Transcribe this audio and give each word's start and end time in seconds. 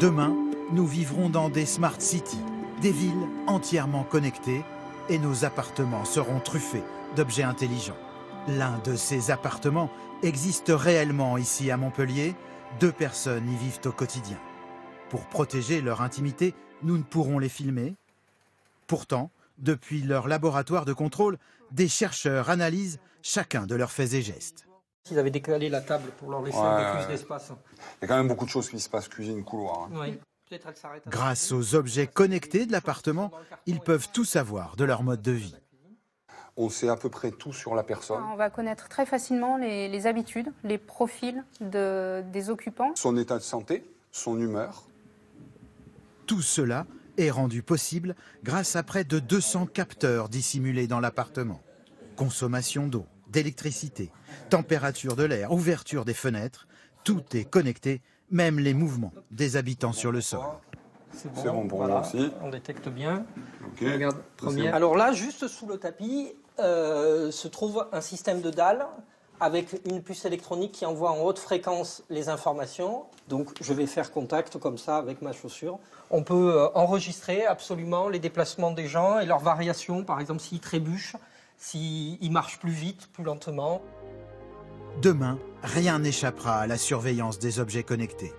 Demain, 0.00 0.36
nous 0.72 0.86
vivrons 0.86 1.30
dans 1.30 1.48
des 1.48 1.64
smart 1.64 1.98
cities, 2.02 2.44
des 2.82 2.92
villes 2.92 3.26
entièrement 3.46 4.04
connectées 4.04 4.62
et 5.08 5.18
nos 5.18 5.46
appartements 5.46 6.04
seront 6.04 6.38
truffés 6.38 6.82
d'objets 7.16 7.44
intelligents. 7.44 7.96
L'un 8.46 8.78
de 8.84 8.94
ces 8.94 9.30
appartements 9.30 9.90
existe 10.22 10.70
réellement 10.70 11.38
ici 11.38 11.70
à 11.70 11.78
Montpellier. 11.78 12.34
Deux 12.78 12.92
personnes 12.92 13.48
y 13.48 13.56
vivent 13.56 13.80
au 13.86 13.90
quotidien. 13.90 14.38
Pour 15.08 15.24
protéger 15.28 15.80
leur 15.80 16.02
intimité, 16.02 16.54
nous 16.82 16.98
ne 16.98 17.02
pourrons 17.02 17.38
les 17.38 17.48
filmer. 17.48 17.94
Pourtant, 18.86 19.30
depuis 19.56 20.02
leur 20.02 20.28
laboratoire 20.28 20.84
de 20.84 20.92
contrôle, 20.92 21.38
des 21.72 21.88
chercheurs 21.88 22.50
analysent 22.50 22.98
chacun 23.22 23.64
de 23.64 23.74
leurs 23.74 23.92
faits 23.92 24.12
et 24.12 24.20
gestes. 24.20 24.65
Ils 25.10 25.18
avaient 25.18 25.30
décalé 25.30 25.68
la 25.68 25.80
table 25.80 26.10
pour 26.18 26.30
leur 26.30 26.42
laisser 26.42 26.58
Ouais, 26.58 26.64
un 26.64 26.92
peu 26.92 26.98
plus 26.98 27.08
d'espace. 27.14 27.50
Il 27.50 28.02
y 28.02 28.04
a 28.04 28.08
quand 28.08 28.16
même 28.16 28.28
beaucoup 28.28 28.44
de 28.44 28.50
choses 28.50 28.68
qui 28.68 28.78
se 28.80 28.88
passent, 28.88 29.08
cuisine, 29.08 29.44
couloir. 29.44 29.88
hein. 29.92 30.10
Grâce 31.08 31.50
aux 31.52 31.74
objets 31.74 32.06
connectés 32.06 32.66
de 32.66 32.72
l'appartement, 32.72 33.30
ils 33.66 33.80
peuvent 33.80 34.08
tout 34.12 34.24
savoir 34.24 34.76
de 34.76 34.84
leur 34.84 35.02
mode 35.02 35.22
de 35.22 35.32
vie. 35.32 35.54
On 36.56 36.68
sait 36.70 36.88
à 36.88 36.96
peu 36.96 37.10
près 37.10 37.32
tout 37.32 37.52
sur 37.52 37.74
la 37.74 37.82
personne. 37.82 38.22
On 38.32 38.36
va 38.36 38.48
connaître 38.48 38.88
très 38.88 39.04
facilement 39.06 39.56
les, 39.58 39.88
les 39.88 40.06
habitudes, 40.06 40.52
les 40.64 40.78
profils 40.78 41.44
de- 41.60 42.22
des 42.32 42.48
occupants. 42.48 42.92
Son 42.94 43.16
état 43.16 43.36
de 43.36 43.42
santé, 43.42 43.84
son 44.12 44.40
humeur. 44.40 44.84
Tout 46.26 46.42
cela 46.42 46.86
est 47.18 47.30
rendu 47.30 47.62
possible 47.62 48.14
grâce 48.42 48.74
à 48.76 48.82
près 48.82 49.04
de 49.04 49.18
200 49.18 49.66
capteurs 49.66 50.28
dissimulés 50.28 50.86
dans 50.86 51.00
l'appartement. 51.00 51.60
Consommation 52.16 52.86
d'eau, 52.86 53.04
d'électricité, 53.28 54.10
température 54.50 55.16
de 55.16 55.24
l'air, 55.24 55.52
ouverture 55.52 56.04
des 56.04 56.14
fenêtres, 56.14 56.66
tout 57.04 57.22
est 57.34 57.44
connecté, 57.44 58.00
même 58.30 58.58
les 58.58 58.74
mouvements 58.74 59.12
des 59.30 59.56
habitants 59.56 59.92
sur 59.92 60.12
le 60.12 60.20
sol. 60.20 60.40
C'est 61.12 61.32
bon 61.32 61.66
pour 61.66 61.84
moi 61.86 62.00
aussi. 62.02 62.30
On 62.42 62.50
détecte 62.50 62.88
bien. 62.88 63.24
Ok. 63.66 63.80
Regarde, 63.80 64.16
Ça, 64.16 64.22
première. 64.36 64.64
c'est- 64.72 64.76
Alors 64.76 64.96
là, 64.96 65.12
juste 65.12 65.48
sous 65.48 65.66
le 65.66 65.78
tapis, 65.78 66.32
euh, 66.58 67.30
se 67.30 67.48
trouve 67.48 67.86
un 67.92 68.00
système 68.00 68.40
de 68.42 68.50
dalle 68.50 68.86
avec 69.40 69.80
une 69.86 70.02
puce 70.02 70.24
électronique 70.24 70.72
qui 70.72 70.84
envoie 70.86 71.10
en 71.10 71.20
haute 71.20 71.38
fréquence 71.38 72.02
les 72.10 72.28
informations. 72.28 73.04
Donc 73.28 73.50
je 73.60 73.72
vais 73.72 73.86
faire 73.86 74.10
contact 74.10 74.58
comme 74.58 74.78
ça 74.78 74.96
avec 74.96 75.20
ma 75.22 75.32
chaussure. 75.32 75.78
On 76.10 76.22
peut 76.22 76.54
euh, 76.54 76.68
enregistrer 76.74 77.44
absolument 77.46 78.08
les 78.08 78.18
déplacements 78.18 78.70
des 78.70 78.86
gens 78.86 79.18
et 79.18 79.26
leurs 79.26 79.40
variations, 79.40 80.04
par 80.04 80.20
exemple 80.20 80.40
s'ils 80.40 80.60
trébuchent, 80.60 81.16
s'ils 81.56 82.32
marchent 82.32 82.58
plus 82.58 82.70
vite, 82.70 83.08
plus 83.12 83.24
lentement. 83.24 83.82
Demain, 85.02 85.38
rien 85.62 85.98
n'échappera 85.98 86.58
à 86.58 86.66
la 86.66 86.78
surveillance 86.78 87.38
des 87.38 87.60
objets 87.60 87.82
connectés. 87.82 88.32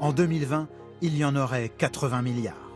En 0.00 0.12
2020, 0.12 0.68
il 1.02 1.16
y 1.16 1.24
en 1.24 1.36
aurait 1.36 1.68
80 1.68 2.22
milliards. 2.22 2.70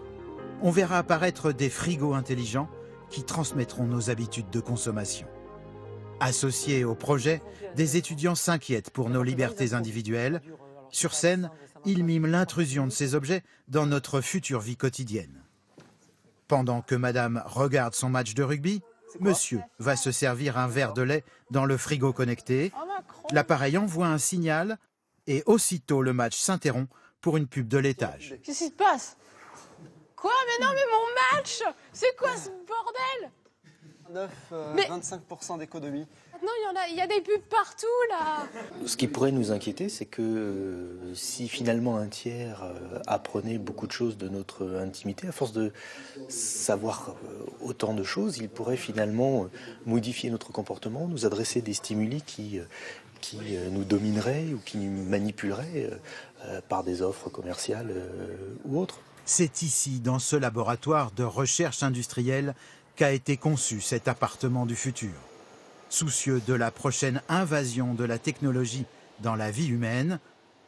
On 0.62 0.70
verra 0.70 0.98
apparaître 0.98 1.53
des 1.53 1.69
frigos 1.69 2.15
intelligents 2.15 2.69
qui 3.11 3.25
transmettront 3.25 3.84
nos 3.87 4.11
habitudes 4.11 4.50
de 4.50 4.61
consommation. 4.61 5.27
Associés 6.20 6.84
au 6.84 6.95
projet, 6.95 7.42
des 7.77 7.97
étudiants 7.97 8.34
s'inquiètent 8.34 8.91
pour 8.91 9.11
nos 9.11 9.22
libertés 9.22 9.75
individuelles. 9.75 10.41
Sur 10.91 11.12
scène, 11.12 11.50
ils 11.84 12.05
miment 12.05 12.27
l'intrusion 12.27 12.87
de 12.87 12.92
ces 12.92 13.15
objets 13.15 13.42
dans 13.69 13.87
notre 13.87 14.20
future 14.20 14.61
vie 14.61 14.77
quotidienne. 14.77 15.42
Pendant 16.48 16.83
que 16.83 16.95
madame 16.95 17.42
regarde 17.47 17.95
son 17.95 18.09
match 18.09 18.34
de 18.34 18.42
rugby, 18.42 18.81
monsieur 19.20 19.61
va 19.79 19.97
se 19.97 20.12
servir 20.12 20.59
un 20.59 20.69
verre 20.69 20.93
de 20.93 21.03
lait 21.03 21.25
dans 21.51 21.65
le 21.65 21.77
frigo 21.77 22.12
connecté. 22.12 22.73
L'appareil 23.33 23.79
envoie 23.79 24.06
un 24.06 24.19
signal 24.19 24.79
et 25.27 25.43
aussitôt 25.47 26.03
le 26.03 26.12
match 26.12 26.37
s'interrompt 26.37 26.91
pour 27.21 27.37
une 27.37 27.47
pub 27.47 27.69
de 27.69 27.79
laitage. 27.79 28.37
Qu'est-ce 28.43 28.59
qui 28.59 28.67
se 28.67 28.73
passe? 28.73 29.17
Quoi? 30.17 30.33
Mais 30.47 30.65
non, 30.65 30.73
mais 30.75 30.84
mon 30.93 31.39
match! 31.39 31.62
C'est 31.93 32.17
quoi 32.17 32.37
ce 32.37 32.48
bordel? 32.48 33.31
9, 34.12 34.30
euh, 34.52 34.72
Mais- 34.74 34.86
25% 34.88 35.58
d'économie. 35.58 36.06
Maintenant, 36.32 36.50
il 36.60 36.65
y, 36.65 36.66
en 36.66 36.81
a, 36.81 36.88
il 36.88 36.97
y 36.97 37.00
a 37.00 37.06
des 37.06 37.20
pubs 37.22 37.41
partout, 37.48 37.87
là 38.10 38.47
Ce 38.87 38.97
qui 38.97 39.09
pourrait 39.09 39.32
nous 39.32 39.50
inquiéter, 39.50 39.88
c'est 39.88 40.04
que 40.04 40.20
euh, 40.22 41.15
si 41.15 41.48
finalement 41.48 41.97
un 41.97 42.09
tiers 42.09 42.62
euh, 42.64 42.98
apprenait 43.06 43.56
beaucoup 43.59 43.87
de 43.87 43.93
choses 43.93 44.19
de 44.19 44.28
notre 44.28 44.76
intimité, 44.78 45.26
à 45.28 45.32
force 45.32 45.53
de 45.53 45.72
savoir 46.28 47.14
euh, 47.25 47.44
autant 47.62 47.94
de 47.94 48.03
choses, 48.03 48.38
il 48.38 48.48
pourrait 48.48 48.76
finalement 48.76 49.44
euh, 49.44 49.48
modifier 49.87 50.31
notre 50.31 50.53
comportement, 50.53 51.06
nous 51.09 51.25
adresser 51.25 51.62
des 51.62 51.72
stimuli 51.75 52.20
qui, 52.22 52.59
euh, 52.59 52.64
qui 53.20 53.38
euh, 53.56 53.70
nous 53.70 53.84
domineraient 53.84 54.48
ou 54.53 54.59
qui 54.59 54.78
nous 54.78 55.04
manipuleraient 55.09 55.88
euh, 55.91 55.97
euh, 56.47 56.60
par 56.69 56.84
des 56.84 57.00
offres 57.00 57.31
commerciales 57.31 57.91
euh, 57.91 58.37
ou 58.66 58.78
autres. 58.78 59.00
C'est 59.25 59.62
ici, 59.62 60.00
dans 60.00 60.19
ce 60.19 60.37
laboratoire 60.37 61.10
de 61.12 61.25
recherche 61.25 61.82
industrielle, 61.82 62.54
qu'a 62.97 63.12
été 63.12 63.37
conçu 63.37 63.81
cet 63.81 64.09
appartement 64.09 64.66
du 64.66 64.77
futur. 64.77 65.12
Soucieux 65.88 66.41
de 66.47 66.55
la 66.55 66.71
prochaine 66.71 67.21
invasion 67.28 67.94
de 67.94 68.05
la 68.05 68.19
technologie 68.19 68.87
dans 69.21 69.34
la 69.34 69.50
vie 69.50 69.69
humaine, 69.69 70.19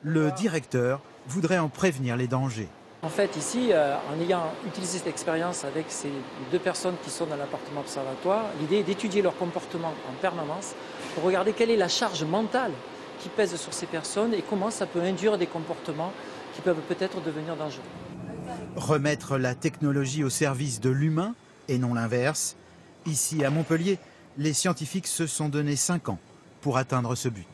le 0.03 0.31
directeur 0.32 1.00
voudrait 1.28 1.59
en 1.59 1.69
prévenir 1.69 2.16
les 2.16 2.26
dangers. 2.26 2.69
En 3.03 3.09
fait, 3.09 3.37
ici, 3.37 3.69
euh, 3.70 3.94
en 4.12 4.20
ayant 4.20 4.53
utilisé 4.66 4.98
cette 4.98 5.06
expérience 5.06 5.64
avec 5.64 5.87
ces 5.88 6.10
deux 6.50 6.59
personnes 6.59 6.97
qui 7.04 7.10
sont 7.10 7.26
dans 7.26 7.37
l'appartement 7.37 7.81
observatoire, 7.81 8.47
l'idée 8.60 8.78
est 8.78 8.82
d'étudier 8.82 9.22
leur 9.22 9.37
comportement 9.37 9.94
en 10.10 10.20
permanence 10.20 10.75
pour 11.14 11.25
regarder 11.25 11.53
quelle 11.53 11.70
est 11.70 11.76
la 11.76 11.88
charge 11.88 12.25
mentale 12.25 12.72
qui 13.20 13.28
pèse 13.28 13.54
sur 13.56 13.72
ces 13.72 13.87
personnes 13.87 14.34
et 14.34 14.43
comment 14.43 14.70
ça 14.70 14.87
peut 14.87 15.00
induire 15.00 15.38
des 15.38 15.47
comportements 15.47 16.12
qui 16.54 16.62
peuvent 16.62 16.81
peut-être 16.88 17.20
devenir 17.20 17.56
dangereux. 17.56 17.82
Remettre 18.76 19.38
la 19.38 19.54
technologie 19.54 20.25
au 20.25 20.31
service 20.31 20.81
de 20.81 20.91
l'humain 20.91 21.34
et 21.69 21.78
non 21.78 21.94
l'inverse. 21.94 22.56
Ici, 23.06 23.44
à 23.44 23.50
Montpellier, 23.50 23.99
les 24.38 24.53
scientifiques 24.53 25.06
se 25.06 25.27
sont 25.27 25.49
donné 25.49 25.77
cinq 25.77 26.09
ans 26.09 26.19
pour 26.60 26.77
atteindre 26.78 27.15
ce 27.15 27.28
but. 27.28 27.47